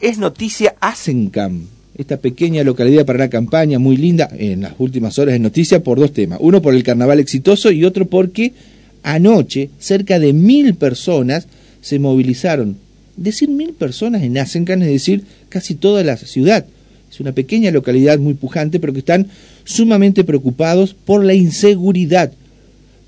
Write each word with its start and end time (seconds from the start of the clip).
es 0.00 0.18
noticia 0.18 0.74
Asencam, 0.80 1.66
esta 1.96 2.16
pequeña 2.16 2.64
localidad 2.64 3.04
para 3.04 3.18
una 3.18 3.28
campaña 3.28 3.78
muy 3.78 3.96
linda, 3.96 4.30
en 4.32 4.62
las 4.62 4.72
últimas 4.78 5.18
horas 5.18 5.34
es 5.34 5.40
noticia 5.40 5.82
por 5.82 5.98
dos 5.98 6.12
temas. 6.12 6.38
Uno 6.40 6.62
por 6.62 6.74
el 6.74 6.82
carnaval 6.82 7.20
exitoso 7.20 7.70
y 7.70 7.84
otro 7.84 8.06
porque 8.06 8.54
anoche 9.02 9.70
cerca 9.78 10.18
de 10.18 10.32
mil 10.32 10.74
personas 10.74 11.46
se 11.82 11.98
movilizaron. 11.98 12.76
Decir 13.16 13.50
mil 13.50 13.74
personas 13.74 14.22
en 14.22 14.38
Asencan 14.38 14.80
es 14.82 14.88
decir 14.88 15.24
casi 15.50 15.74
toda 15.74 16.02
la 16.02 16.16
ciudad. 16.16 16.64
Es 17.10 17.20
una 17.20 17.32
pequeña 17.32 17.70
localidad 17.70 18.18
muy 18.18 18.34
pujante, 18.34 18.80
pero 18.80 18.92
que 18.94 19.00
están 19.00 19.26
sumamente 19.64 20.24
preocupados 20.24 20.94
por 20.94 21.24
la 21.24 21.34
inseguridad. 21.34 22.32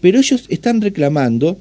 Pero 0.02 0.18
ellos 0.18 0.44
están 0.48 0.82
reclamando, 0.82 1.56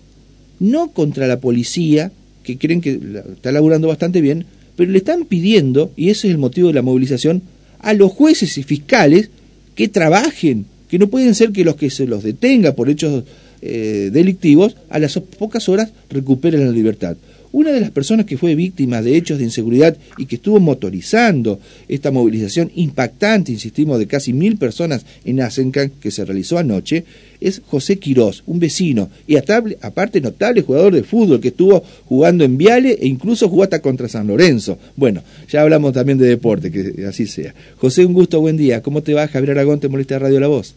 no 0.60 0.90
contra 0.90 1.28
la 1.28 1.40
policía, 1.40 2.12
que 2.44 2.58
creen 2.58 2.82
que 2.82 3.00
está 3.36 3.52
laburando 3.52 3.88
bastante 3.88 4.20
bien, 4.20 4.46
pero 4.76 4.92
le 4.92 4.98
están 4.98 5.26
pidiendo, 5.26 5.92
y 5.96 6.10
ese 6.10 6.28
es 6.28 6.34
el 6.34 6.38
motivo 6.38 6.68
de 6.68 6.74
la 6.74 6.82
movilización, 6.82 7.42
a 7.80 7.94
los 7.94 8.12
jueces 8.12 8.58
y 8.58 8.64
fiscales 8.64 9.30
que 9.76 9.88
trabajen, 9.88 10.66
que 10.90 11.00
no 11.00 11.08
pueden 11.08 11.36
ser 11.36 11.52
que 11.52 11.64
los 11.64 11.76
que 11.76 11.90
se 11.90 12.08
los 12.08 12.24
detenga 12.24 12.76
por 12.76 12.90
hechos 12.90 13.24
eh, 13.62 14.10
delictivos, 14.12 14.76
a 14.90 15.00
las 15.00 15.18
pocas 15.20 15.70
horas 15.70 15.92
recuperen 16.10 16.66
la 16.66 16.72
libertad. 16.72 17.16
Una 17.54 17.72
de 17.72 17.82
las 17.82 17.92
personas 17.92 18.26
que 18.26 18.38
fue 18.38 18.56
víctima 18.56 19.02
de 19.02 19.18
hechos 19.18 19.38
de 19.38 19.44
inseguridad 19.44 19.98
y 20.18 20.26
que 20.26 20.36
estuvo 20.36 20.60
motorizando 20.60 21.60
esta 21.88 22.10
movilización 22.10 22.72
impactante, 22.76 23.52
insistimos, 23.52 24.00
de 24.00 24.08
casi 24.08 24.32
mil 24.32 24.58
personas 24.58 25.06
en 25.26 25.42
Asencan 25.42 25.92
que 26.00 26.12
se 26.12 26.24
realizó 26.24 26.58
anoche, 26.58 27.04
es 27.42 27.62
José 27.68 27.98
Quirós, 27.98 28.44
un 28.46 28.60
vecino 28.60 29.10
y 29.28 29.36
aparte 29.36 30.22
notable 30.22 30.62
jugador 30.62 30.94
de 30.94 31.04
fútbol 31.04 31.42
que 31.42 31.50
estuvo 31.50 31.84
jugando 32.06 32.44
en 32.44 32.58
Viale 32.58 32.98
e 33.02 33.08
incluso 33.08 33.50
jugó 33.50 33.64
hasta 33.64 33.82
contra 33.82 34.08
San 34.08 34.28
Lorenzo. 34.28 34.78
Bueno, 34.96 35.24
ya 35.50 35.62
hablamos 35.62 35.94
también 35.94 36.18
de 36.18 36.28
deporte, 36.28 36.72
que 36.72 37.06
así 37.06 37.28
sea. 37.28 37.54
José, 37.78 38.06
un 38.06 38.14
gusto, 38.14 38.40
buen 38.40 38.58
día. 38.58 38.82
¿Cómo 38.82 39.02
te 39.02 39.14
va? 39.14 39.28
Javier 39.28 39.52
Aragón, 39.52 39.80
te 39.80 39.90
molesta 39.90 40.20
Radio 40.20 40.40
La 40.40 40.48
Voz. 40.48 40.76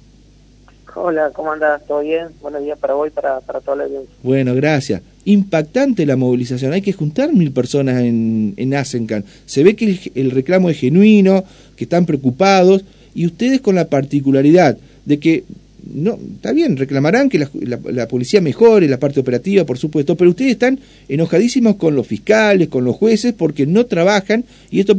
Hola, 0.96 1.30
¿cómo 1.34 1.52
andas? 1.52 1.84
¿Todo 1.86 2.00
bien? 2.00 2.28
Buenos 2.40 2.62
días 2.62 2.78
para 2.78 2.94
vos 2.94 3.08
y 3.08 3.10
para, 3.10 3.40
para 3.40 3.60
toda 3.60 3.78
la 3.78 3.84
audiencia. 3.84 4.14
Bueno, 4.22 4.54
gracias. 4.54 5.02
Impactante 5.24 6.06
la 6.06 6.16
movilización. 6.16 6.72
Hay 6.72 6.82
que 6.82 6.92
juntar 6.92 7.32
mil 7.32 7.50
personas 7.50 8.02
en, 8.02 8.54
en 8.56 8.74
Asencan. 8.74 9.24
Se 9.44 9.64
ve 9.64 9.74
que 9.74 10.12
el, 10.14 10.30
reclamo 10.30 10.70
es 10.70 10.78
genuino, 10.78 11.44
que 11.76 11.84
están 11.84 12.06
preocupados, 12.06 12.84
y 13.14 13.26
ustedes 13.26 13.60
con 13.60 13.74
la 13.74 13.88
particularidad 13.88 14.76
de 15.04 15.18
que, 15.18 15.44
no, 15.92 16.16
está 16.36 16.52
bien, 16.52 16.76
reclamarán 16.76 17.28
que 17.28 17.38
la, 17.38 18.08
policía 18.08 18.40
mejore 18.40 18.88
la 18.88 18.98
parte 18.98 19.20
operativa, 19.20 19.64
por 19.64 19.78
supuesto, 19.78 20.16
pero 20.16 20.30
ustedes 20.30 20.52
están 20.52 20.78
enojadísimos 21.08 21.76
con 21.76 21.96
los 21.96 22.06
fiscales, 22.06 22.68
con 22.68 22.84
los 22.84 22.96
jueces, 22.96 23.32
porque 23.32 23.66
no 23.66 23.86
trabajan 23.86 24.44
y 24.70 24.80
esto 24.80 24.96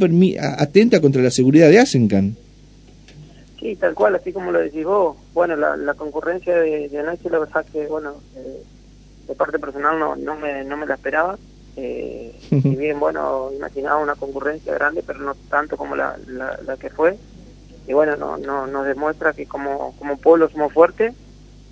atenta 0.57 0.99
contra 0.99 1.21
la 1.21 1.31
seguridad 1.31 1.69
de 1.69 1.79
Asencan. 1.79 2.35
Sí, 3.59 3.75
tal 3.77 3.95
cual, 3.95 4.15
así 4.15 4.33
como 4.33 4.51
lo 4.51 4.59
decís 4.59 4.85
vos. 4.85 5.17
Bueno, 5.33 5.55
la, 5.55 5.93
concurrencia 5.93 6.57
de, 6.57 6.89
de, 6.89 6.99
anoche, 6.99 7.29
la 7.29 7.39
verdad 7.39 7.65
que, 7.71 7.87
bueno, 7.87 8.15
eh, 8.35 8.63
de 9.27 9.35
parte 9.35 9.59
personal 9.59 9.97
no, 9.97 10.15
no, 10.15 10.35
me, 10.35 10.63
no 10.63 10.77
me 10.77 10.85
la 10.85 10.95
esperaba. 10.95 11.37
Eh, 11.77 12.37
si 12.49 12.75
bien, 12.75 12.99
bueno, 12.99 13.49
imaginaba 13.53 13.97
una 13.97 14.15
concurrencia 14.15 14.73
grande, 14.73 15.03
pero 15.05 15.19
no 15.19 15.35
tanto 15.49 15.77
como 15.77 15.95
la, 15.95 16.17
la, 16.27 16.77
que 16.77 16.89
fue. 16.89 17.17
Y 17.87 17.93
bueno, 17.93 18.15
no, 18.15 18.37
no, 18.37 18.67
nos 18.67 18.85
demuestra 18.85 19.33
que 19.33 19.45
como, 19.45 19.95
como 19.99 20.17
pueblo 20.17 20.49
somos 20.49 20.73
fuertes 20.73 21.13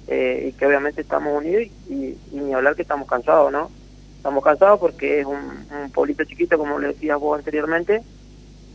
eh, 0.07 0.49
y 0.49 0.57
que 0.57 0.65
obviamente 0.65 1.01
estamos 1.01 1.37
unidos 1.37 1.67
y, 1.89 2.17
ni 2.31 2.53
hablar 2.53 2.75
que 2.75 2.81
estamos 2.81 3.07
cansados, 3.07 3.51
¿no? 3.51 3.71
Estamos 4.17 4.43
cansados 4.43 4.79
porque 4.79 5.21
es 5.21 5.25
un, 5.25 5.37
un 5.37 5.91
pueblito 5.91 6.23
chiquito, 6.25 6.57
como 6.57 6.79
le 6.79 6.89
decías 6.89 7.19
vos 7.19 7.37
anteriormente, 7.37 8.03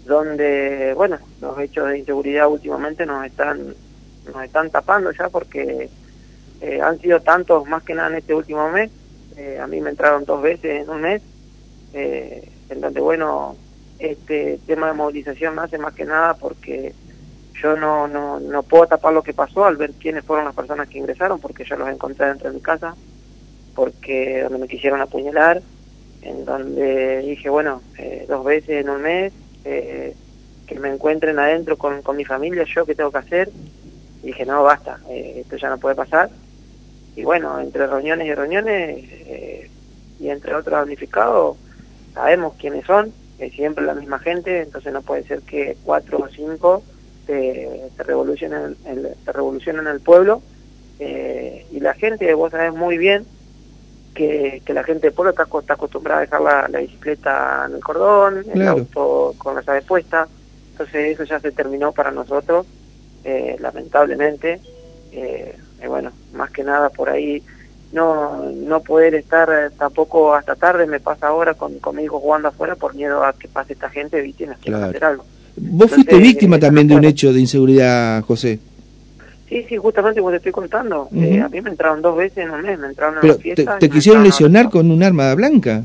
donde, 0.08 0.94
bueno, 0.94 1.18
los 1.40 1.58
hechos 1.60 1.88
de 1.88 1.98
inseguridad 1.98 2.48
últimamente 2.48 3.04
nos 3.04 3.24
están, 3.26 3.74
nos 4.26 4.42
están 4.42 4.70
tapando 4.70 5.12
ya 5.12 5.28
porque 5.28 5.90
eh, 6.62 6.80
han 6.80 6.98
sido 6.98 7.20
tantos 7.20 7.68
más 7.68 7.82
que 7.82 7.94
nada 7.94 8.08
en 8.08 8.16
este 8.16 8.34
último 8.34 8.68
mes. 8.70 8.90
Eh, 9.36 9.58
a 9.60 9.66
mí 9.66 9.80
me 9.80 9.90
entraron 9.90 10.24
dos 10.24 10.42
veces 10.42 10.82
en 10.82 10.90
un 10.90 11.02
mes, 11.02 11.22
eh, 11.92 12.50
en 12.70 12.80
donde, 12.80 13.00
bueno, 13.00 13.54
este 13.98 14.58
tema 14.66 14.88
de 14.88 14.94
movilización 14.94 15.54
me 15.54 15.62
hace 15.62 15.76
más 15.76 15.92
que 15.92 16.06
nada 16.06 16.34
porque 16.34 16.94
yo 17.62 17.76
no, 17.76 18.08
no, 18.08 18.40
no 18.40 18.62
puedo 18.62 18.86
tapar 18.86 19.12
lo 19.12 19.22
que 19.22 19.34
pasó 19.34 19.66
al 19.66 19.76
ver 19.76 19.92
quiénes 19.92 20.24
fueron 20.24 20.46
las 20.46 20.54
personas 20.54 20.88
que 20.88 20.98
ingresaron, 20.98 21.38
porque 21.38 21.64
yo 21.64 21.76
los 21.76 21.88
encontré 21.88 22.26
dentro 22.26 22.48
de 22.48 22.54
mi 22.54 22.62
casa, 22.62 22.96
porque 23.74 24.42
donde 24.42 24.58
me 24.58 24.68
quisieron 24.68 25.02
apuñalar, 25.02 25.60
en 26.22 26.44
donde 26.44 27.18
dije, 27.18 27.48
bueno, 27.50 27.82
dos 28.28 28.44
veces 28.44 28.82
en 28.82 28.90
un 28.90 29.02
mes, 29.02 29.32
eh, 29.70 30.14
que 30.66 30.78
me 30.78 30.88
encuentren 30.88 31.38
adentro 31.38 31.76
con, 31.76 32.02
con 32.02 32.16
mi 32.16 32.24
familia, 32.24 32.64
yo 32.64 32.86
qué 32.86 32.94
tengo 32.94 33.10
que 33.10 33.18
hacer. 33.18 33.50
Y 34.22 34.28
dije, 34.28 34.44
no, 34.46 34.62
basta, 34.62 34.98
eh, 35.10 35.40
esto 35.40 35.56
ya 35.56 35.68
no 35.68 35.78
puede 35.78 35.94
pasar. 35.94 36.30
Y 37.16 37.24
bueno, 37.24 37.60
entre 37.60 37.86
reuniones 37.86 38.26
y 38.26 38.34
reuniones, 38.34 39.04
eh, 39.10 39.70
y 40.20 40.28
entre 40.28 40.54
otros 40.54 40.72
damnificados, 40.72 41.56
sabemos 42.14 42.54
quiénes 42.58 42.86
son, 42.86 43.12
es 43.38 43.52
siempre 43.52 43.84
la 43.84 43.94
misma 43.94 44.18
gente, 44.18 44.62
entonces 44.62 44.92
no 44.92 45.02
puede 45.02 45.24
ser 45.24 45.42
que 45.42 45.76
cuatro 45.84 46.18
o 46.18 46.28
cinco 46.28 46.82
se, 47.26 47.90
revolucionen, 47.98 48.76
el, 48.86 49.14
se 49.24 49.32
revolucionen 49.32 49.86
el 49.86 50.00
pueblo. 50.00 50.42
y 50.98 51.80
la 51.80 51.94
gente, 51.94 52.32
vos 52.34 52.50
sabés 52.50 52.74
muy 52.74 52.98
bien, 52.98 53.24
que, 54.18 54.74
la 54.74 54.82
gente 54.82 55.08
de 55.08 55.12
pueblo 55.12 55.30
está, 55.30 55.46
está 55.60 55.74
acostumbrada 55.74 56.20
a 56.20 56.22
dejar 56.22 56.40
la, 56.70 56.80
bicicleta 56.80 57.66
en 57.68 57.76
el 57.76 57.80
cordón, 57.82 58.44
el 58.52 58.66
auto 58.66 59.34
con 59.38 59.54
la 59.54 59.62
llave 59.62 59.82
puesta, 59.82 60.26
entonces 60.72 61.14
eso 61.14 61.24
ya 61.24 61.38
se 61.38 61.52
terminó 61.52 61.92
para 61.92 62.10
nosotros, 62.10 62.66
eh, 63.24 63.56
lamentablemente, 63.60 64.60
eh, 65.12 65.56
y 65.82 65.86
bueno, 65.86 66.10
más 66.32 66.50
que 66.50 66.64
nada 66.64 66.90
por 66.90 67.08
ahí 67.08 67.42
no 67.92 68.42
no 68.50 68.80
poder 68.80 69.14
estar 69.14 69.72
tampoco 69.78 70.34
hasta 70.34 70.54
tarde 70.56 70.86
me 70.86 71.00
pasa 71.00 71.28
ahora 71.28 71.54
con, 71.54 71.78
conmigo 71.78 72.20
jugando 72.20 72.48
afuera 72.48 72.74
por 72.74 72.94
miedo 72.94 73.24
a 73.24 73.32
que 73.32 73.48
pase 73.48 73.72
esta 73.72 73.88
gente 73.88 74.26
y 74.26 74.34
tienes 74.34 74.58
que 74.58 74.74
hacer 74.74 75.04
algo. 75.04 75.24
Vos 75.56 75.90
fuiste 75.90 76.16
víctima 76.18 76.56
eh, 76.56 76.60
también 76.60 76.86
de 76.88 76.96
un 76.96 77.04
hecho 77.04 77.32
de 77.32 77.40
inseguridad, 77.40 78.22
José. 78.24 78.58
Sí, 79.48 79.64
sí, 79.68 79.76
justamente 79.76 80.20
como 80.20 80.30
te 80.30 80.36
estoy 80.36 80.52
contando. 80.52 81.08
Eh, 81.14 81.40
a 81.40 81.48
mí 81.48 81.60
me 81.60 81.70
entraron 81.70 82.02
dos 82.02 82.16
veces 82.16 82.38
en 82.38 82.50
un 82.50 82.62
mes, 82.62 82.78
me 82.78 82.88
entraron 82.88 83.24
en 83.24 83.38
fiesta. 83.38 83.78
¿Te, 83.78 83.88
quisieron 83.88 84.22
lesionar 84.22 84.68
con 84.68 84.90
un 84.90 85.02
arma 85.02 85.34
blanca? 85.34 85.84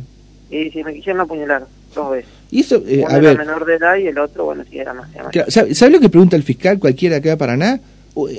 Sí, 0.50 0.70
sí, 0.72 0.84
me 0.84 0.94
quisieron 0.94 1.22
apuñalar 1.22 1.66
dos 1.96 2.12
veces. 2.12 2.30
Y 2.52 2.60
eso, 2.60 2.84
eh, 2.86 3.04
Uno 3.08 3.18
era 3.18 3.34
menor 3.36 3.66
de 3.66 3.76
edad 3.76 3.96
y 3.96 4.08
el 4.08 4.18
otro, 4.18 4.46
bueno, 4.46 4.64
sí, 4.70 4.78
era 4.80 4.94
más. 4.94 5.10
¿Sabe, 5.48 5.92
lo 5.92 6.00
que 6.00 6.10
pregunta 6.10 6.36
el 6.36 6.44
fiscal 6.44 6.78
cualquiera 6.78 7.18
acá 7.18 7.30
de 7.30 7.38
Paraná? 7.38 7.80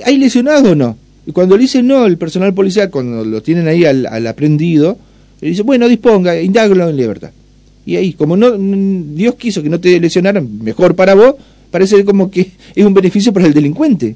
¿Hay 0.05 0.17
lesionado 0.17 0.71
o 0.71 0.75
no? 0.75 0.97
Y 1.25 1.31
cuando 1.31 1.55
le 1.55 1.63
dice 1.63 1.81
no, 1.81 2.05
el 2.05 2.17
personal 2.17 2.53
policial, 2.53 2.91
cuando 2.91 3.25
lo 3.25 3.41
tienen 3.41 3.67
ahí 3.67 3.83
al, 3.83 4.05
al 4.05 4.27
aprendido, 4.27 4.97
le 5.41 5.49
dice, 5.49 5.63
bueno, 5.63 5.87
disponga, 5.87 6.39
indágalo 6.39 6.87
en 6.87 6.95
libertad. 6.95 7.31
Y 7.85 7.97
ahí, 7.97 8.13
como 8.13 8.35
no 8.35 8.51
Dios 8.51 9.35
quiso 9.35 9.61
que 9.61 9.69
no 9.69 9.79
te 9.79 9.99
lesionaran, 9.99 10.63
mejor 10.63 10.95
para 10.95 11.13
vos, 11.13 11.35
parece 11.71 12.03
como 12.05 12.31
que 12.31 12.51
es 12.75 12.85
un 12.85 12.93
beneficio 12.93 13.33
para 13.33 13.45
el 13.47 13.53
delincuente. 13.53 14.15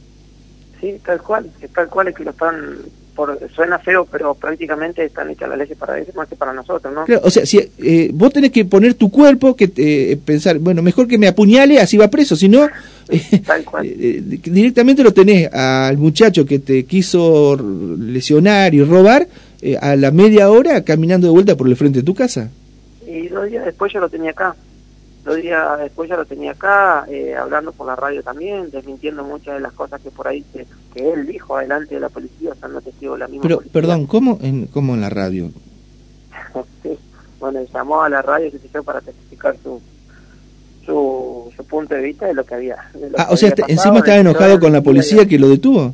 Sí, 0.79 0.99
tal 1.05 1.21
cual, 1.21 1.49
tal 1.73 1.89
cual 1.89 2.07
es 2.07 2.15
que 2.15 2.23
lo 2.23 2.31
están, 2.31 2.77
por, 3.13 3.37
suena 3.53 3.79
feo, 3.79 4.07
pero 4.09 4.33
prácticamente 4.33 5.03
están 5.03 5.29
hechas 5.29 5.49
las 5.49 5.57
leyes 5.57 5.77
para 5.77 5.99
eso 5.99 6.13
más 6.15 6.27
que 6.29 6.37
para 6.37 6.53
nosotros, 6.53 6.93
¿no? 6.93 7.05
o 7.21 7.29
sea, 7.29 7.45
si 7.45 7.59
eh, 7.79 8.11
vos 8.13 8.31
tenés 8.31 8.51
que 8.51 8.63
poner 8.63 8.93
tu 8.93 9.11
cuerpo, 9.11 9.57
que 9.57 9.69
eh, 9.75 10.17
pensar, 10.23 10.57
bueno, 10.59 10.81
mejor 10.81 11.07
que 11.07 11.17
me 11.17 11.27
apuñale, 11.27 11.81
así 11.81 11.97
va 11.97 12.07
preso, 12.07 12.37
si 12.37 12.47
no, 12.47 12.69
eh, 13.09 14.21
directamente 14.23 15.03
lo 15.03 15.11
tenés 15.11 15.53
al 15.53 15.97
muchacho 15.97 16.45
que 16.45 16.59
te 16.59 16.85
quiso 16.85 17.57
lesionar 17.97 18.73
y 18.73 18.81
robar 18.83 19.27
a 19.81 19.95
la 19.97 20.11
media 20.11 20.49
hora 20.49 20.85
caminando 20.85 21.27
de 21.27 21.33
vuelta 21.33 21.57
por 21.57 21.67
el 21.67 21.75
frente 21.75 21.99
de 21.99 22.05
tu 22.05 22.15
casa. 22.15 22.49
Y 23.05 23.27
dos 23.27 23.49
días 23.49 23.65
después 23.65 23.91
yo 23.91 23.99
lo 23.99 24.07
tenía 24.07 24.31
acá. 24.31 24.55
Días 25.35 25.79
después 25.79 26.09
ya 26.09 26.17
lo 26.17 26.25
tenía 26.25 26.51
acá, 26.51 27.05
eh, 27.07 27.35
hablando 27.35 27.71
por 27.71 27.87
la 27.87 27.95
radio 27.95 28.23
también, 28.23 28.69
desmintiendo 28.71 29.23
muchas 29.23 29.55
de 29.55 29.59
las 29.61 29.73
cosas 29.73 30.01
que 30.01 30.11
por 30.11 30.27
ahí 30.27 30.43
que, 30.53 30.65
él 30.95 31.25
dijo 31.27 31.55
adelante 31.55 31.95
de 31.95 32.01
la 32.01 32.09
policía, 32.09 32.53
estando 32.53 32.81
testigo 32.81 33.13
de 33.13 33.19
la 33.19 33.27
misma 33.27 33.43
Pero, 33.43 33.61
perdón, 33.71 34.07
¿cómo 34.07 34.37
en, 34.41 34.67
¿cómo 34.67 34.95
en 34.95 35.01
la 35.01 35.09
radio? 35.09 35.51
sí, 36.83 36.97
bueno, 37.39 37.61
llamó 37.73 38.01
a 38.01 38.09
la 38.09 38.21
radio 38.21 38.51
para 38.83 39.01
testificar 39.01 39.55
su, 39.63 39.81
su, 40.85 41.51
su, 41.55 41.63
punto 41.65 41.95
de 41.95 42.01
vista 42.01 42.25
de 42.25 42.33
lo 42.33 42.45
que 42.45 42.55
había. 42.55 42.77
ah, 43.17 43.27
o 43.29 43.37
sea, 43.37 43.53
encima 43.67 43.99
estaba 43.99 44.17
enojado 44.17 44.59
con 44.59 44.73
la 44.73 44.81
policía 44.81 45.27
que 45.27 45.39
lo 45.39 45.49
detuvo. 45.49 45.93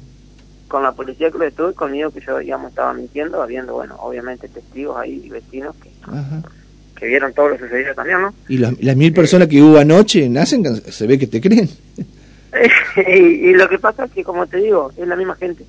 Con 0.67 0.83
la 0.83 0.91
policía 0.91 1.29
que 1.29 1.38
lo 1.38 1.45
detuvo 1.45 1.69
y 1.69 1.73
conmigo 1.73 2.09
que 2.11 2.21
yo, 2.21 2.39
digamos, 2.39 2.69
estaba 2.69 2.93
mintiendo, 2.93 3.41
habiendo, 3.41 3.73
bueno, 3.73 3.95
obviamente 3.99 4.47
testigos 4.47 4.97
ahí 4.97 5.21
y 5.23 5.29
vecinos 5.29 5.75
que 5.75 5.89
que 6.95 7.07
vieron 7.07 7.33
todo 7.33 7.50
lo 7.50 7.57
sucedido 7.57 7.94
también, 7.94 8.21
¿no? 8.21 8.33
Y 8.47 8.57
las 8.57 8.95
mil 8.95 9.13
personas 9.13 9.47
que 9.47 9.62
hubo 9.62 9.77
anoche 9.77 10.27
nacen, 10.30 10.63
se 10.65 11.07
ve 11.07 11.19
que 11.19 11.27
te 11.27 11.42
creen. 11.42 11.69
y, 13.07 13.53
lo 13.53 13.68
que 13.68 13.80
pasa 13.80 14.06
es 14.06 14.12
que, 14.12 14.24
como 14.24 14.47
te 14.47 14.57
digo, 14.57 14.92
es 14.97 15.07
la 15.07 15.15
misma 15.15 15.36
gente. 15.36 15.65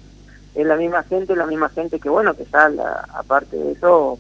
Es 0.55 0.67
la 0.67 0.76
misma 0.76 1.02
gente, 1.02 1.37
la 1.37 1.46
misma 1.46 1.69
gente 1.69 1.99
que, 1.99 2.08
bueno, 2.08 2.34
que 2.34 2.44
sale, 2.46 2.81
aparte 3.14 3.56
de 3.56 3.73
eso, 3.73 4.19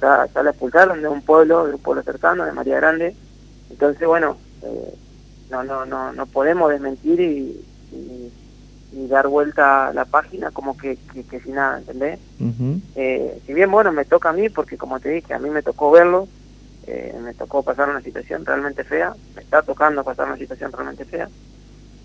ya, 0.00 0.28
la 0.42 0.50
expulsaron 0.50 1.02
de 1.02 1.08
un 1.08 1.22
pueblo, 1.22 1.66
de 1.66 1.74
un 1.74 1.80
pueblo 1.80 2.02
cercano, 2.02 2.44
de 2.44 2.52
María 2.52 2.76
Grande, 2.76 3.16
Entonces, 3.70 4.06
bueno, 4.06 4.36
eh, 4.62 4.94
no, 5.50 5.64
no, 5.64 5.84
no, 5.84 6.12
no 6.12 6.26
podemos 6.26 6.70
desmentir 6.70 7.20
y, 7.20 7.60
dar 9.08 9.28
vuelta 9.28 9.88
a 9.88 9.92
la 9.92 10.04
página 10.04 10.50
como 10.50 10.76
que, 10.76 10.96
que, 11.30 11.40
sin 11.40 11.54
nada, 11.54 11.78
¿entendés? 11.78 12.18
eh, 12.94 13.40
si 13.46 13.52
bien, 13.54 13.70
bueno, 13.70 13.92
me 13.92 14.04
toca 14.04 14.30
a 14.30 14.32
mí, 14.32 14.48
porque 14.48 14.76
como 14.76 15.00
te 15.00 15.10
dije, 15.10 15.34
a 15.34 15.38
mí 15.38 15.50
me 15.50 15.62
tocó 15.62 15.90
verlo, 15.90 16.28
eh, 16.86 17.14
me 17.22 17.34
tocó 17.34 17.62
pasar 17.62 17.88
una 17.88 18.02
situación 18.02 18.44
realmente 18.44 18.84
fea, 18.84 19.14
me 19.34 19.42
está 19.42 19.62
tocando 19.62 20.04
pasar 20.04 20.26
una 20.26 20.36
situación 20.36 20.70
realmente 20.72 21.04
fea, 21.04 21.28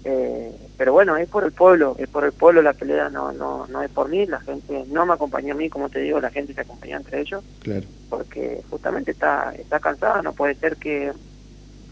eh, 0.05 0.51
pero 0.77 0.93
bueno, 0.93 1.17
es 1.17 1.27
por 1.27 1.43
el 1.43 1.51
pueblo, 1.51 1.95
es 1.99 2.07
por 2.07 2.23
el 2.23 2.31
pueblo 2.31 2.61
la 2.61 2.73
pelea, 2.73 3.09
no, 3.09 3.33
no, 3.33 3.67
no 3.67 3.81
es 3.83 3.89
por 3.89 4.07
mí, 4.07 4.25
la 4.25 4.39
gente 4.39 4.85
no 4.87 5.05
me 5.05 5.13
acompañó 5.13 5.53
a 5.53 5.57
mí, 5.57 5.69
como 5.69 5.89
te 5.89 5.99
digo, 5.99 6.21
la 6.21 6.29
gente 6.29 6.53
se 6.53 6.61
acompañó 6.61 6.97
entre 6.97 7.19
ellos, 7.19 7.43
claro. 7.61 7.85
porque 8.09 8.61
justamente 8.69 9.11
está, 9.11 9.53
está 9.55 9.79
cansada, 9.79 10.21
no 10.21 10.33
puede 10.33 10.55
ser 10.55 10.77
que, 10.77 11.11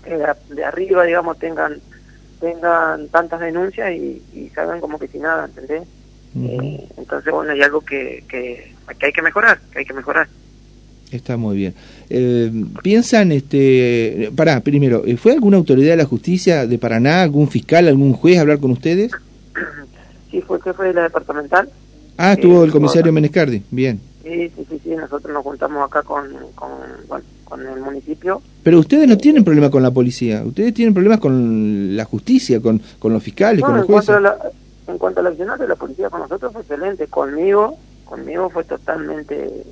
de, 0.05 0.63
arriba, 0.63 1.03
digamos, 1.03 1.37
tengan 1.37 1.81
tengan 2.39 3.07
tantas 3.09 3.39
denuncias 3.39 3.91
y, 3.93 4.21
y 4.33 4.49
salgan 4.53 4.79
como 4.79 4.99
que 4.99 5.07
sin 5.07 5.23
nada, 5.23 5.45
¿entendés? 5.45 5.83
Eh, 6.39 6.87
entonces, 6.97 7.33
bueno, 7.33 7.51
hay 7.51 7.61
algo 7.61 7.81
que, 7.81 8.23
que, 8.27 8.73
que 8.99 9.05
hay 9.05 9.11
que 9.11 9.21
mejorar, 9.21 9.59
que 9.71 9.79
hay 9.79 9.85
que 9.85 9.93
mejorar. 9.93 10.27
Está 11.11 11.37
muy 11.37 11.55
bien. 11.55 11.73
Eh, 12.09 12.51
¿Piensan, 12.83 13.31
este, 13.31 14.31
pará, 14.35 14.59
primero, 14.59 15.03
eh, 15.05 15.15
¿fue 15.15 15.31
alguna 15.31 15.57
autoridad 15.57 15.91
de 15.91 15.97
la 15.97 16.05
justicia 16.05 16.67
de 16.67 16.77
Paraná, 16.77 17.21
algún 17.21 17.47
fiscal, 17.47 17.87
algún 17.87 18.13
juez 18.13 18.37
a 18.37 18.41
hablar 18.41 18.59
con 18.59 18.71
ustedes? 18.71 19.11
Sí, 20.29 20.41
fue 20.41 20.57
el 20.57 20.63
jefe 20.63 20.83
de 20.83 20.93
la 20.93 21.03
departamental. 21.03 21.69
Ah, 22.17 22.33
estuvo 22.33 22.65
el 22.65 22.71
comisario 22.71 23.13
Menescardi, 23.13 23.63
bien. 23.71 24.01
Sí, 24.21 24.51
sí, 24.53 24.67
sí, 24.69 24.81
sí, 24.83 24.89
nosotros 24.89 25.33
nos 25.33 25.41
juntamos 25.41 25.87
acá 25.87 26.03
con, 26.03 26.27
con, 26.53 27.23
con 27.47 27.65
el 27.65 27.79
municipio. 27.79 28.41
Pero 28.63 28.79
ustedes 28.79 29.07
no 29.07 29.17
tienen 29.17 29.43
problema 29.43 29.69
con 29.69 29.81
la 29.81 29.91
policía, 29.91 30.43
ustedes 30.45 30.73
tienen 30.73 30.93
problemas 30.93 31.19
con 31.19 31.95
la 31.95 32.05
justicia, 32.05 32.61
con, 32.61 32.81
con 32.99 33.13
los 33.13 33.23
fiscales, 33.23 33.63
con 33.63 33.77
los 33.77 33.85
jueces. 33.85 34.15
En 34.15 34.21
cuanto, 34.21 34.51
en 34.87 34.97
cuanto 34.97 35.19
al 35.21 35.27
accionar 35.27 35.59
de 35.59 35.67
la 35.67 35.75
policía 35.75 36.09
con 36.09 36.21
nosotros 36.21 36.51
fue 36.51 36.61
excelente, 36.61 37.07
conmigo, 37.07 37.77
conmigo 38.05 38.49
fue 38.49 38.63
totalmente 38.63 39.63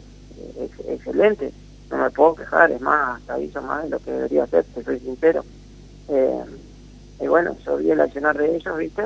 excelente, 0.88 1.52
no 1.92 1.98
me 1.98 2.10
puedo 2.10 2.36
quejar, 2.36 2.72
es 2.72 2.82
más, 2.82 3.22
hizo 3.42 3.62
más 3.62 3.84
de 3.84 3.90
lo 3.90 4.00
que 4.00 4.12
debería 4.12 4.44
hacer, 4.44 4.66
te 4.74 4.84
soy 4.84 5.00
sincero. 5.00 5.44
Eh, 6.10 6.44
y 7.22 7.28
bueno, 7.28 7.56
yo 7.66 7.78
vi 7.78 7.92
el 7.92 8.02
accionar 8.02 8.38
de 8.38 8.56
ellos, 8.56 8.78
¿viste? 8.78 9.04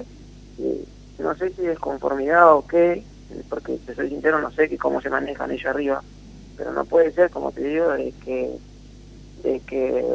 Y 0.58 1.22
no 1.22 1.36
sé 1.36 1.52
si 1.52 1.66
es 1.66 1.80
conformidad 1.80 2.54
o 2.54 2.66
qué, 2.66 3.04
porque 3.50 3.78
te 3.86 3.96
soy 3.96 4.10
sincero, 4.10 4.40
no 4.40 4.52
sé 4.52 4.70
que 4.70 4.78
cómo 4.78 5.02
se 5.02 5.10
manejan 5.10 5.52
ellos 5.52 5.66
arriba, 5.66 6.02
pero 6.60 6.74
no 6.74 6.84
puede 6.84 7.14
ser, 7.14 7.32
como 7.32 7.54
te 7.54 7.64
digo, 7.64 7.90
de 7.94 8.14
que 8.24 8.60
de 9.44 9.60
que 9.62 10.06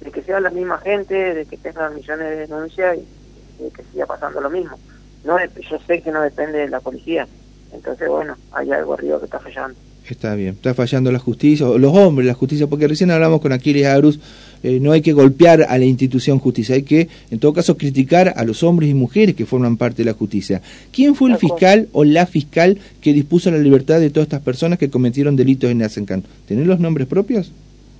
de 0.00 0.10
que 0.10 0.22
sea 0.22 0.40
la 0.40 0.50
misma 0.50 0.78
gente, 0.78 1.14
de 1.14 1.46
que 1.46 1.56
tengan 1.56 1.94
millones 1.94 2.28
de 2.28 2.36
denuncias 2.36 2.98
y 2.98 3.62
de 3.62 3.70
que 3.70 3.84
siga 3.84 4.06
pasando 4.06 4.40
lo 4.40 4.50
mismo. 4.50 4.76
No, 5.22 5.38
yo 5.38 5.78
sé 5.86 6.02
que 6.02 6.10
no 6.10 6.20
depende 6.20 6.58
de 6.58 6.68
la 6.68 6.80
policía, 6.80 7.28
entonces 7.70 8.08
bueno, 8.08 8.36
hay 8.50 8.72
algo 8.72 8.94
arriba 8.94 9.20
que 9.20 9.26
está 9.26 9.38
fallando. 9.38 9.78
Está 10.08 10.34
bien, 10.34 10.54
está 10.54 10.74
fallando 10.74 11.12
la 11.12 11.18
justicia, 11.18 11.68
o 11.68 11.78
los 11.78 11.94
hombres, 11.94 12.26
la 12.26 12.34
justicia, 12.34 12.66
porque 12.66 12.88
recién 12.88 13.10
hablamos 13.10 13.40
con 13.40 13.52
Aquiles 13.52 13.86
Arus, 13.86 14.18
eh, 14.64 14.78
no 14.80 14.92
hay 14.92 15.00
que 15.00 15.12
golpear 15.12 15.66
a 15.68 15.78
la 15.78 15.84
institución 15.84 16.38
justicia, 16.38 16.74
hay 16.74 16.82
que, 16.82 17.08
en 17.30 17.38
todo 17.38 17.52
caso, 17.52 17.76
criticar 17.76 18.32
a 18.36 18.44
los 18.44 18.62
hombres 18.62 18.90
y 18.90 18.94
mujeres 18.94 19.36
que 19.36 19.46
forman 19.46 19.76
parte 19.76 19.98
de 19.98 20.10
la 20.10 20.14
justicia. 20.14 20.60
¿Quién 20.92 21.14
fue 21.14 21.30
el 21.30 21.36
fiscal 21.36 21.88
o 21.92 22.04
la 22.04 22.26
fiscal 22.26 22.78
que 23.00 23.12
dispuso 23.12 23.50
la 23.50 23.58
libertad 23.58 24.00
de 24.00 24.10
todas 24.10 24.26
estas 24.26 24.42
personas 24.42 24.78
que 24.78 24.90
cometieron 24.90 25.36
delitos 25.36 25.70
en 25.70 25.82
Asencan? 25.82 26.24
¿Tienen 26.46 26.66
los 26.66 26.80
nombres 26.80 27.06
propios? 27.06 27.52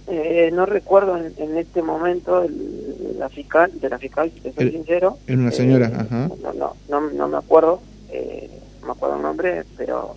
Eh, 0.09 0.51
no 0.53 0.67
recuerdo 0.67 1.17
en, 1.17 1.57
este 1.57 1.83
momento 1.83 2.47
la 3.19 3.29
fiscal, 3.29 3.71
de 3.81 3.89
la 3.89 3.99
fiscal, 3.99 4.31
te 4.43 4.53
soy 4.53 4.71
sincero. 4.73 5.19
Es 5.27 5.37
una 5.37 5.53
señora, 5.53 5.87
eh, 5.87 5.97
ajá. 5.99 6.31
No, 6.43 6.75
no, 6.89 7.11
no, 7.13 7.29
me 7.29 7.37
acuerdo, 7.37 7.81
no 8.11 8.87
me 8.87 8.93
acuerdo 8.93 9.17
el 9.17 9.23
nombre, 9.23 9.63
pero 9.77 10.17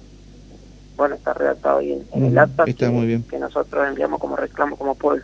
bueno, 0.96 1.16
está 1.16 1.34
redactado 1.34 1.80
ahí 1.80 1.98
en, 2.14 2.24
el 2.24 2.38
acta 2.38 2.66
que, 2.66 3.40
nosotros 3.40 3.88
enviamos 3.88 4.20
como 4.20 4.36
reclamo 4.36 4.76
como 4.76 4.96
pueblo. 4.96 5.24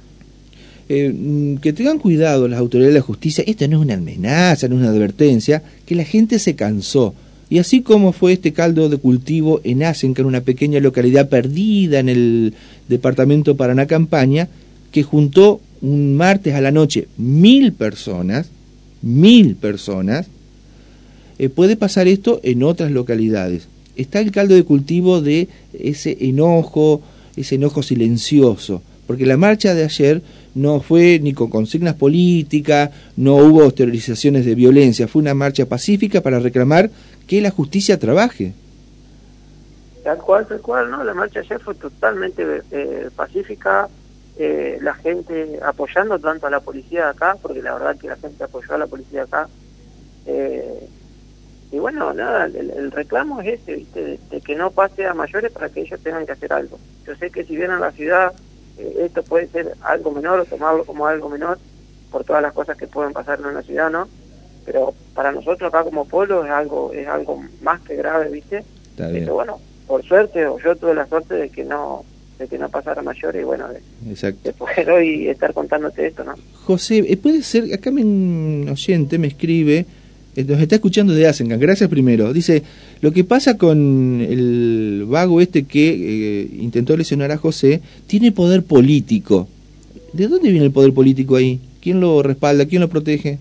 Eh, 0.90 1.14
mm, 1.14 1.58
que 1.58 1.74
tengan 1.74 2.00
cuidado 2.00 2.48
las 2.48 2.60
autoridades 2.60 2.94
de 2.94 3.00
la 3.00 3.06
justicia, 3.06 3.44
esto 3.48 3.68
no 3.68 3.78
es 3.78 3.84
una 3.84 3.94
amenaza, 3.94 4.68
no 4.68 4.76
es 4.76 4.82
una 4.82 4.90
advertencia, 4.90 5.64
que 5.86 5.96
la 5.96 6.04
gente 6.04 6.40
se 6.40 6.56
cansó. 6.56 7.14
Y 7.50 7.60
así 7.60 7.82
como 7.82 8.14
fue 8.14 8.34
este 8.34 8.54
caldo 8.54 8.90
de 8.90 8.98
cultivo 8.98 9.62
en 9.64 9.84
Asenca, 9.84 10.22
en 10.22 10.28
una 10.28 10.42
pequeña 10.42 10.80
localidad 10.80 11.30
perdida 11.30 12.00
en 12.00 12.10
el 12.10 12.54
departamento 12.88 13.58
Paraná 13.58 13.88
Campaña, 13.88 14.48
que 14.92 15.04
juntó 15.04 15.62
un 15.82 16.16
martes 16.16 16.56
a 16.56 16.62
la 16.62 16.72
noche 16.72 17.08
mil 17.18 17.74
personas, 17.74 18.50
mil 19.02 19.56
personas, 19.56 20.28
eh, 21.40 21.50
puede 21.50 21.76
pasar 21.76 22.08
esto 22.08 22.40
en 22.44 22.64
otras 22.64 22.92
localidades 22.92 23.68
está 23.96 24.20
el 24.20 24.32
caldo 24.32 24.56
de 24.56 24.64
cultivo 24.64 25.22
de 25.22 25.48
ese 25.74 26.18
enojo, 26.22 27.02
ese 27.36 27.56
enojo 27.56 27.84
silencioso, 27.84 28.82
porque 29.08 29.26
la 29.26 29.38
marcha 29.38 29.74
de 29.74 29.84
ayer 29.84 30.22
no 30.56 30.82
fue 30.82 31.20
ni 31.22 31.34
con 31.34 31.50
consignas 31.50 31.96
políticas, 31.96 32.92
no 33.16 33.36
hubo 33.36 33.64
exteriorizaciones 33.64 34.46
de 34.46 34.56
violencia, 34.56 35.08
fue 35.08 35.22
una 35.22 35.34
marcha 35.34 35.66
pacífica 35.66 36.22
para 36.22 36.40
reclamar 36.40 36.90
que 37.28 37.42
la 37.42 37.52
justicia 37.52 37.98
trabaje. 38.00 38.54
Tal 40.04 40.18
cual, 40.18 40.48
tal 40.48 40.62
cual, 40.62 40.90
¿no? 40.90 41.04
La 41.04 41.14
marcha 41.14 41.42
ayer 41.42 41.60
fue 41.60 41.76
totalmente 41.76 42.64
eh, 42.72 43.10
pacífica, 43.16 43.88
eh, 44.38 44.80
la 44.82 44.96
gente 44.96 45.60
apoyando 45.64 46.18
tanto 46.18 46.48
a 46.48 46.50
la 46.50 46.60
policía 46.60 47.06
de 47.06 47.10
acá, 47.12 47.38
porque 47.42 47.62
la 47.62 47.74
verdad 47.74 47.98
que 47.98 48.08
la 48.08 48.16
gente 48.16 48.44
apoyó 48.44 48.74
a 48.74 48.78
la 48.80 48.88
policía 48.88 49.20
de 49.20 49.26
acá, 49.26 49.48
eh, 50.26 50.88
y 51.72 51.80
bueno, 51.80 52.14
nada, 52.14 52.46
el, 52.46 52.92
reclamo 52.92 53.42
es 53.42 53.62
ese, 53.62 53.76
¿viste? 53.76 54.20
De, 54.30 54.42
que 54.42 54.56
no 54.56 54.72
pase 54.72 55.06
a 55.06 55.14
mayores 55.14 55.52
para 55.52 55.70
que 55.70 55.82
ellos 55.82 56.00
tengan 56.02 56.26
que 56.26 56.34
hacer 56.34 56.52
algo. 56.52 56.78
Yo 57.08 57.16
sé 57.16 57.32
que 57.32 57.46
si 57.46 57.56
vienen 57.56 57.78
a 57.78 57.80
la 57.80 57.92
ciudad, 57.92 58.34
eh, 58.78 59.04
esto 59.06 59.24
puede 59.24 59.48
ser 59.48 59.74
algo 59.82 60.12
menor 60.12 60.42
o 60.42 60.46
tomarlo 60.46 60.84
como 60.84 61.08
algo 61.08 61.30
menor 61.30 61.58
por 62.12 62.26
todas 62.26 62.42
las 62.42 62.52
cosas 62.52 62.78
que 62.78 62.88
pueden 62.88 63.14
pasar 63.14 63.40
en 63.40 63.46
una 63.46 63.62
ciudad, 63.62 63.90
¿no? 63.90 64.10
Pero 64.66 64.94
para 65.16 65.32
nosotros 65.32 65.74
acá 65.74 65.84
como 65.86 66.06
pueblo 66.06 66.44
es 66.44 66.52
algo 66.52 66.92
es 66.94 67.08
algo 67.08 67.42
más 67.62 67.80
que 67.82 67.96
grave, 67.96 68.30
¿viste? 68.30 68.66
Pero 68.98 69.34
bueno, 69.34 69.60
por 69.88 70.04
suerte, 70.04 70.46
o 70.46 70.60
yo 70.60 70.76
tuve 70.76 70.94
la 70.94 71.08
suerte 71.08 71.36
de 71.36 71.50
que 71.50 71.64
no 71.64 72.04
de 72.38 72.48
que 72.48 72.58
no 72.58 72.70
pasara 72.70 73.02
mayores 73.02 73.42
y 73.42 73.46
bueno, 73.46 73.68
de, 73.70 74.34
de 74.44 74.54
poder 74.54 74.92
hoy 74.92 75.30
estar 75.30 75.54
contándote 75.54 76.08
esto, 76.08 76.24
¿no? 76.26 76.36
José, 76.66 76.98
eh, 77.08 77.16
puede 77.16 77.44
ser, 77.44 77.74
acá 77.74 77.92
me, 77.92 78.04
un 78.04 78.68
oyente 78.70 79.18
me 79.18 79.28
escribe 79.28 79.86
nos 80.36 80.62
está 80.62 80.76
escuchando 80.76 81.14
de 81.14 81.28
Asengan, 81.28 81.60
gracias 81.60 81.90
primero. 81.90 82.32
Dice, 82.34 82.64
lo 83.02 83.12
que 83.12 83.24
pasa 83.24 83.58
con 83.58 84.22
el 84.22 85.06
vago 85.08 85.42
este 85.42 85.64
que 85.64 85.90
eh, 85.90 86.50
intentó 86.60 86.96
lesionar 86.96 87.32
a 87.32 87.38
José, 87.38 87.82
tiene 88.08 88.32
poder 88.32 88.64
político. 88.64 89.48
¿De 90.14 90.28
dónde 90.28 90.50
viene 90.50 90.66
el 90.66 90.72
poder 90.72 90.94
político 90.94 91.36
ahí? 91.36 91.60
¿Quién 91.82 92.00
lo 92.00 92.24
respalda? 92.24 92.66
¿Quién 92.66 92.82
lo 92.82 92.90
protege? 92.90 93.40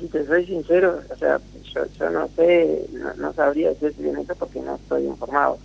Si 0.00 0.06
te 0.06 0.26
soy 0.26 0.46
sincero, 0.46 1.00
o 1.12 1.16
sea, 1.16 1.40
yo, 1.74 2.10
no 2.10 2.28
sé, 2.36 2.86
no, 3.18 3.32
sabría 3.32 3.70
decirte 3.70 4.02
bien 4.02 4.16
eso 4.18 4.34
porque 4.36 4.60
no 4.60 4.76
estoy 4.76 5.06
informado. 5.06 5.58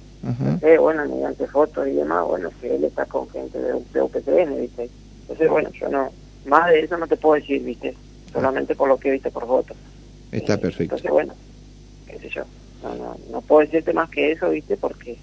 sé, 0.59 0.77
bueno, 0.77 1.05
mediante 1.07 1.47
fotos 1.47 1.87
y 1.87 1.91
demás, 1.91 2.25
bueno, 2.27 2.49
que 2.61 2.75
él 2.75 2.83
está 2.83 3.05
con 3.05 3.29
gente 3.29 3.57
de, 3.59 3.73
de 3.93 4.01
UPCN, 4.01 4.61
¿viste? 4.61 4.89
Entonces, 5.21 5.49
bueno, 5.49 5.69
yo 5.79 5.89
no, 5.89 6.11
más 6.45 6.69
de 6.69 6.81
eso 6.81 6.97
no 6.97 7.07
te 7.07 7.17
puedo 7.17 7.35
decir, 7.35 7.63
¿viste? 7.63 7.95
Solamente 8.31 8.75
por 8.75 8.89
lo 8.89 8.97
que 8.97 9.11
viste 9.11 9.31
por 9.31 9.45
fotos. 9.47 9.77
Está 10.31 10.55
eh, 10.55 10.57
perfecto. 10.57 10.95
Entonces, 10.95 11.11
bueno, 11.11 11.33
qué 12.07 12.19
sé 12.19 12.29
yo. 12.29 12.43
No, 12.83 12.95
no, 12.95 13.17
no 13.31 13.41
puedo 13.41 13.61
decirte 13.61 13.93
más 13.93 14.09
que 14.09 14.31
eso, 14.31 14.49
¿viste? 14.49 14.77
Porque 14.77 15.17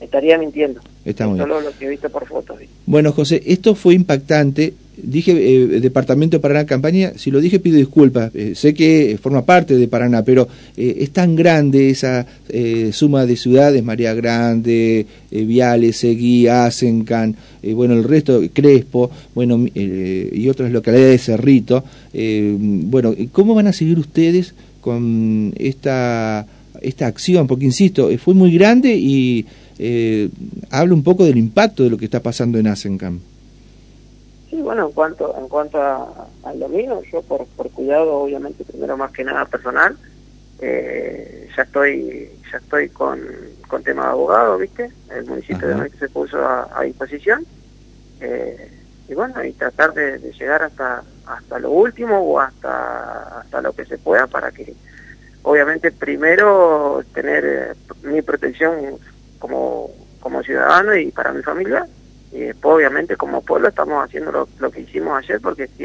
estaría 0.00 0.38
mintiendo. 0.38 0.80
Está 1.04 1.26
muy 1.26 1.38
Solo 1.38 1.60
lo 1.60 1.76
que 1.76 1.88
viste 1.88 2.08
por 2.08 2.26
fotos. 2.26 2.60
Bueno, 2.86 3.12
José, 3.12 3.42
esto 3.46 3.74
fue 3.74 3.94
impactante. 3.94 4.74
Dije 4.96 5.32
eh, 5.32 5.80
Departamento 5.80 6.36
de 6.36 6.40
Paraná 6.40 6.66
Campaña, 6.66 7.12
si 7.16 7.30
lo 7.30 7.40
dije 7.40 7.58
pido 7.58 7.78
disculpas, 7.78 8.30
eh, 8.34 8.52
sé 8.54 8.74
que 8.74 9.18
forma 9.20 9.44
parte 9.44 9.76
de 9.76 9.88
Paraná, 9.88 10.22
pero 10.22 10.48
eh, 10.76 10.98
es 11.00 11.10
tan 11.10 11.34
grande 11.34 11.90
esa 11.90 12.26
suma 12.92 13.24
de 13.24 13.36
ciudades, 13.36 13.82
María 13.82 14.12
Grande, 14.12 15.06
Viales, 15.30 15.96
Seguí, 15.96 16.46
Asencan, 16.46 17.34
bueno, 17.74 17.94
el 17.94 18.04
resto, 18.04 18.42
Crespo, 18.52 19.10
bueno, 19.34 19.64
y 19.74 20.48
otras 20.50 20.70
localidades 20.70 21.12
de 21.12 21.32
Cerrito. 21.32 21.82
bueno, 22.52 23.14
¿cómo 23.32 23.54
van 23.54 23.68
a 23.68 23.72
seguir 23.72 23.98
ustedes 23.98 24.54
con 24.82 25.54
esta, 25.56 26.46
esta 26.82 27.06
acción? 27.06 27.46
Porque, 27.46 27.64
insisto, 27.64 28.10
fue 28.18 28.34
muy 28.34 28.52
grande 28.52 28.94
y 28.94 29.46
eh, 29.84 30.28
habla 30.70 30.94
un 30.94 31.02
poco 31.02 31.24
del 31.24 31.38
impacto 31.38 31.82
de 31.82 31.90
lo 31.90 31.98
que 31.98 32.04
está 32.04 32.22
pasando 32.22 32.58
en 32.58 32.68
Asencam. 32.68 33.18
Sí, 34.52 34.60
bueno, 34.60 34.86
en 34.88 34.92
cuanto 34.92 35.34
en 35.38 35.48
cuanto 35.48 35.80
a, 35.80 36.28
lo 36.54 36.68
mío, 36.68 37.00
yo 37.10 37.22
por, 37.22 37.46
por 37.56 37.70
cuidado, 37.70 38.18
obviamente, 38.18 38.64
primero 38.64 38.98
más 38.98 39.10
que 39.10 39.24
nada 39.24 39.46
personal, 39.46 39.96
eh, 40.60 41.48
ya 41.56 41.62
estoy 41.62 42.30
ya 42.52 42.58
estoy 42.58 42.90
con, 42.90 43.18
con 43.66 43.82
tema 43.82 44.02
de 44.02 44.10
abogado, 44.10 44.58
¿viste? 44.58 44.92
El 45.10 45.24
municipio 45.24 45.68
de 45.68 45.88
se 45.98 46.06
puso 46.10 46.36
a, 46.46 46.82
disposición. 46.82 47.46
Eh, 48.20 48.70
y 49.08 49.14
bueno, 49.14 49.42
y 49.42 49.54
tratar 49.54 49.94
de, 49.94 50.18
llegar 50.18 50.62
hasta 50.64 51.02
hasta 51.24 51.58
lo 51.58 51.70
último 51.70 52.18
o 52.18 52.38
hasta 52.38 53.40
hasta 53.40 53.62
lo 53.62 53.72
que 53.72 53.86
se 53.86 53.96
pueda 53.96 54.26
para 54.26 54.52
que 54.52 54.74
obviamente 55.44 55.92
primero 55.92 57.02
tener 57.14 57.44
eh, 57.46 57.72
mi 58.02 58.20
protección 58.20 58.98
como 59.38 59.88
como 60.20 60.42
ciudadano 60.42 60.94
y 60.94 61.10
para 61.10 61.32
mi 61.32 61.42
familia 61.42 61.86
y 62.32 62.40
después 62.40 62.76
obviamente 62.76 63.16
como 63.16 63.42
pueblo 63.42 63.68
estamos 63.68 64.04
haciendo 64.04 64.32
lo, 64.32 64.48
lo 64.58 64.70
que 64.70 64.80
hicimos 64.80 65.18
ayer 65.18 65.40
porque 65.40 65.68
si 65.68 65.84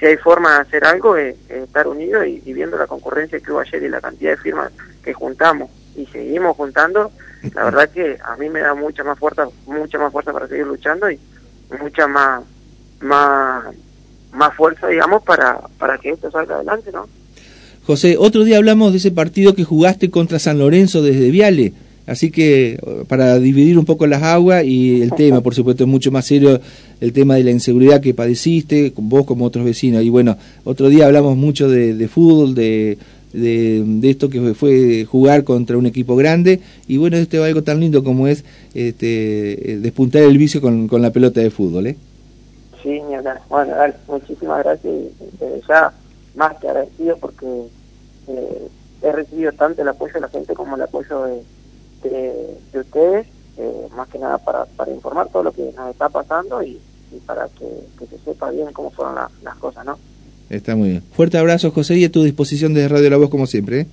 si 0.00 0.06
hay 0.06 0.16
forma 0.16 0.54
de 0.54 0.60
hacer 0.62 0.84
algo 0.84 1.16
es, 1.16 1.36
estar 1.48 1.86
unidos 1.86 2.26
y, 2.26 2.52
viendo 2.52 2.78
la 2.78 2.86
concurrencia 2.86 3.38
que 3.38 3.52
hubo 3.52 3.60
ayer 3.60 3.82
y 3.82 3.88
la 3.90 4.00
cantidad 4.00 4.30
de 4.30 4.36
firmas 4.38 4.72
que 5.04 5.12
juntamos 5.12 5.70
y 5.94 6.06
seguimos 6.06 6.56
juntando 6.56 7.12
la 7.54 7.64
verdad 7.64 7.90
que 7.90 8.18
a 8.24 8.36
mí 8.36 8.48
me 8.48 8.60
da 8.60 8.74
mucha 8.74 9.04
más 9.04 9.18
fuerza 9.18 9.46
mucha 9.66 9.98
más 9.98 10.10
fuerza 10.10 10.32
para 10.32 10.48
seguir 10.48 10.66
luchando 10.66 11.10
y 11.10 11.18
mucha 11.80 12.06
más 12.06 12.42
más 13.00 13.64
más 14.32 14.54
fuerza 14.54 14.88
digamos 14.88 15.22
para 15.22 15.60
para 15.78 15.98
que 15.98 16.10
esto 16.10 16.30
salga 16.30 16.56
adelante 16.56 16.90
no 16.92 17.06
José 17.86 18.16
otro 18.18 18.44
día 18.44 18.56
hablamos 18.56 18.92
de 18.92 18.98
ese 18.98 19.10
partido 19.10 19.54
que 19.54 19.64
jugaste 19.64 20.10
contra 20.10 20.38
San 20.38 20.58
Lorenzo 20.58 21.02
desde 21.02 21.30
Viale 21.30 21.72
así 22.06 22.30
que 22.30 22.78
para 23.08 23.38
dividir 23.38 23.78
un 23.78 23.84
poco 23.84 24.06
las 24.06 24.22
aguas 24.22 24.64
y 24.64 25.02
el 25.02 25.12
tema 25.12 25.40
por 25.40 25.54
supuesto 25.54 25.84
es 25.84 25.88
mucho 25.88 26.10
más 26.10 26.26
serio 26.26 26.60
el 27.00 27.12
tema 27.12 27.36
de 27.36 27.44
la 27.44 27.50
inseguridad 27.50 28.00
que 28.00 28.14
padeciste 28.14 28.92
vos 28.96 29.24
como 29.26 29.44
otros 29.44 29.64
vecinos 29.64 30.02
y 30.02 30.08
bueno 30.08 30.36
otro 30.64 30.88
día 30.88 31.06
hablamos 31.06 31.36
mucho 31.36 31.68
de, 31.68 32.08
fútbol 32.08 32.54
de 32.54 32.98
de, 33.32 34.10
esto 34.10 34.28
que 34.28 34.54
fue 34.54 35.04
jugar 35.04 35.44
contra 35.44 35.76
un 35.76 35.86
equipo 35.86 36.16
grande 36.16 36.60
y 36.88 36.96
bueno, 36.96 37.16
este 37.16 37.38
va 37.38 37.46
algo 37.46 37.62
tan 37.62 37.80
lindo 37.80 38.02
como 38.02 38.26
es 38.26 38.44
este, 38.74 39.78
despuntar 39.80 40.22
el 40.22 40.36
vicio 40.36 40.60
con, 40.60 40.88
con 40.88 41.00
la 41.00 41.10
pelota 41.10 41.40
de 41.40 41.50
fútbol. 41.50 41.86
¿eh? 41.86 41.96
Sí, 42.82 43.00
bueno, 43.48 43.74
dale, 43.76 43.94
muchísimas 44.08 44.64
gracias 44.64 44.92
ya 45.68 45.92
más 46.34 46.56
que 46.58 46.68
agradecido 46.68 47.16
porque 47.18 47.46
eh, 48.28 48.68
he 49.02 49.12
recibido 49.12 49.52
tanto 49.52 49.82
el 49.82 49.88
apoyo 49.88 50.14
de 50.14 50.20
la 50.20 50.28
gente 50.28 50.54
como 50.54 50.76
el 50.76 50.82
apoyo 50.82 51.24
de, 51.24 51.42
de, 52.08 52.58
ustedes, 52.78 53.26
eh, 53.58 53.88
más 53.94 54.08
que 54.08 54.18
nada 54.18 54.38
para, 54.38 54.64
para 54.64 54.92
informar 54.92 55.28
todo 55.28 55.44
lo 55.44 55.52
que 55.52 55.72
nos 55.76 55.90
está 55.90 56.08
pasando 56.08 56.62
y, 56.62 56.80
para 57.26 57.48
que, 57.48 57.66
se 58.06 58.18
sepa 58.24 58.50
bien 58.50 58.72
cómo 58.72 58.90
fueron 58.90 59.16
las 59.42 59.56
cosas, 59.56 59.84
¿no? 59.84 59.98
Está 60.48 60.74
muy 60.74 60.90
bien. 60.90 61.02
Fuerte 61.12 61.38
abrazo, 61.38 61.70
José, 61.70 61.96
y 61.96 62.04
a 62.04 62.12
tu 62.12 62.24
disposición 62.24 62.74
desde 62.74 62.88
Radio 62.88 63.10
La 63.10 63.16
Voz 63.16 63.30
como 63.30 63.46
siempre. 63.46 63.80
¿eh? 63.80 63.86